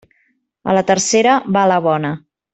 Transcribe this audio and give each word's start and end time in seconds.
A 0.71 0.75
la 0.77 0.83
tercera 0.93 1.37
va 1.59 1.67
la 1.73 1.79
bona. 1.91 2.17